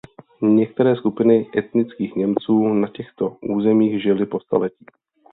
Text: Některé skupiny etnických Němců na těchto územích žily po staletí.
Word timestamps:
Některé 0.41 0.95
skupiny 0.95 1.49
etnických 1.57 2.15
Němců 2.15 2.67
na 2.73 2.87
těchto 2.87 3.37
územích 3.41 4.03
žily 4.03 4.25
po 4.25 4.39
staletí. 4.39 4.85